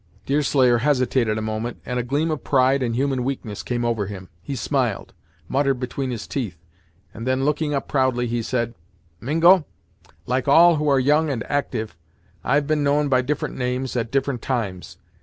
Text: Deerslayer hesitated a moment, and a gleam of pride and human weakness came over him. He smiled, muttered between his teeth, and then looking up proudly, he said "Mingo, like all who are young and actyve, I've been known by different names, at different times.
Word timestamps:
Deerslayer 0.25 0.79
hesitated 0.79 1.37
a 1.37 1.43
moment, 1.43 1.79
and 1.85 1.99
a 1.99 2.03
gleam 2.03 2.31
of 2.31 2.43
pride 2.43 2.81
and 2.81 2.95
human 2.95 3.23
weakness 3.23 3.61
came 3.61 3.85
over 3.85 4.07
him. 4.07 4.29
He 4.41 4.55
smiled, 4.55 5.13
muttered 5.47 5.79
between 5.79 6.09
his 6.09 6.25
teeth, 6.25 6.57
and 7.13 7.27
then 7.27 7.45
looking 7.45 7.75
up 7.75 7.87
proudly, 7.87 8.25
he 8.25 8.41
said 8.41 8.73
"Mingo, 9.19 9.63
like 10.25 10.47
all 10.47 10.77
who 10.77 10.87
are 10.89 10.99
young 10.99 11.29
and 11.29 11.43
actyve, 11.43 11.91
I've 12.43 12.65
been 12.65 12.81
known 12.81 13.09
by 13.09 13.21
different 13.21 13.55
names, 13.57 13.95
at 13.95 14.09
different 14.09 14.41
times. 14.41 14.97